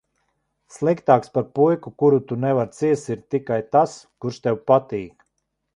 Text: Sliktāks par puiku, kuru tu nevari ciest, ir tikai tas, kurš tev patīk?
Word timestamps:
Sliktāks 0.77 1.31
par 1.35 1.45
puiku, 1.59 1.93
kuru 2.03 2.23
tu 2.31 2.39
nevari 2.47 2.75
ciest, 2.81 3.13
ir 3.17 3.23
tikai 3.35 3.61
tas, 3.77 3.97
kurš 4.25 4.43
tev 4.49 4.63
patīk? 4.73 5.29